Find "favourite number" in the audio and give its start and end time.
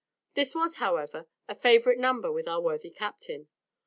1.53-2.31